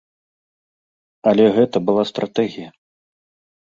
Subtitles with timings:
[1.33, 2.69] Але гэта была стратэгія.